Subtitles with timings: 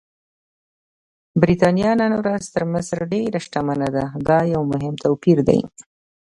[1.41, 5.59] برېټانیا نن ورځ تر مصر ډېره شتمنه ده، دا یو مهم توپیر دی.